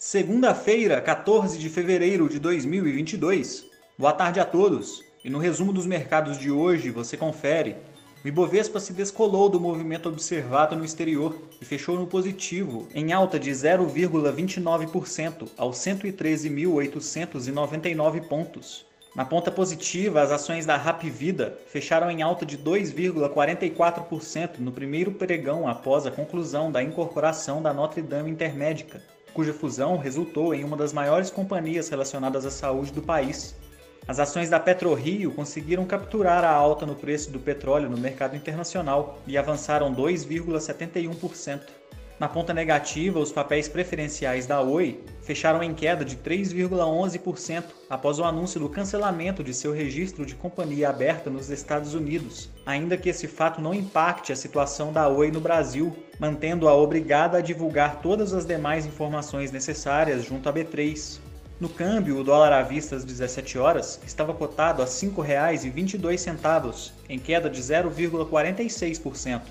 [0.00, 3.66] Segunda-feira, 14 de fevereiro de 2022.
[3.98, 5.02] Boa tarde a todos.
[5.24, 7.74] E no resumo dos mercados de hoje, você confere.
[8.24, 13.40] O Ibovespa se descolou do movimento observado no exterior e fechou no positivo, em alta
[13.40, 18.86] de 0,29% aos 113.899 pontos.
[19.16, 25.66] Na ponta positiva, as ações da Rapvida fecharam em alta de 2,44% no primeiro pregão
[25.66, 29.02] após a conclusão da incorporação da Notre Dame Intermédica,
[29.38, 33.54] cuja fusão resultou em uma das maiores companhias relacionadas à saúde do país.
[34.08, 39.20] As ações da PetroRio conseguiram capturar a alta no preço do petróleo no mercado internacional
[39.28, 41.60] e avançaram 2,71%.
[42.18, 48.24] Na ponta negativa, os papéis preferenciais da Oi fecharam em queda de 3,11% após o
[48.24, 53.28] anúncio do cancelamento de seu registro de companhia aberta nos Estados Unidos, ainda que esse
[53.28, 58.46] fato não impacte a situação da Oi no Brasil, mantendo-a obrigada a divulgar todas as
[58.46, 61.18] demais informações necessárias junto à B3.
[61.60, 67.18] No câmbio, o dólar à vista às 17 horas estava cotado a R$ 5,22, em
[67.18, 69.42] queda de 0,46%.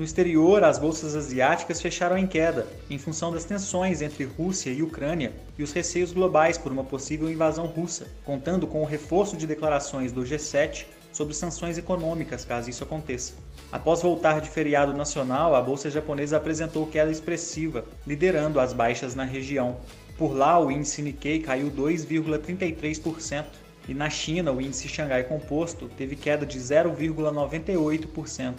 [0.00, 4.82] No exterior, as bolsas asiáticas fecharam em queda, em função das tensões entre Rússia e
[4.82, 9.46] Ucrânia e os receios globais por uma possível invasão russa, contando com o reforço de
[9.46, 13.34] declarações do G7 sobre sanções econômicas caso isso aconteça.
[13.70, 19.24] Após voltar de feriado nacional, a bolsa japonesa apresentou queda expressiva, liderando as baixas na
[19.24, 19.76] região.
[20.16, 23.44] Por lá, o índice Nikkei caiu 2,33%.
[23.86, 28.54] E na China, o índice Xangai Composto teve queda de 0,98%.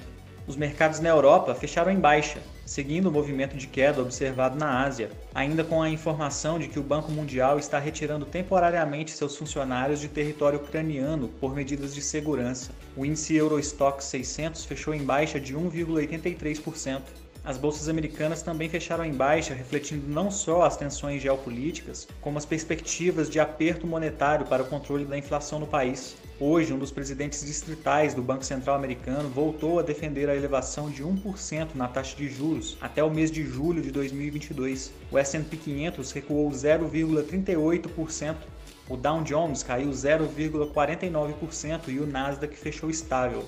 [0.47, 5.11] Os mercados na Europa fecharam em baixa, seguindo o movimento de queda observado na Ásia,
[5.35, 10.07] ainda com a informação de que o Banco Mundial está retirando temporariamente seus funcionários de
[10.07, 12.71] território ucraniano por medidas de segurança.
[12.97, 17.01] O índice Eurostock 600 fechou em baixa de 1,83%.
[17.43, 22.45] As bolsas americanas também fecharam em baixa, refletindo não só as tensões geopolíticas, como as
[22.45, 26.15] perspectivas de aperto monetário para o controle da inflação no país.
[26.39, 31.03] Hoje, um dos presidentes distritais do Banco Central americano voltou a defender a elevação de
[31.03, 34.93] 1% na taxa de juros até o mês de julho de 2022.
[35.11, 38.35] O S&P 500 recuou 0,38%,
[38.87, 43.47] o Dow Jones caiu 0,49% e o Nasdaq fechou estável.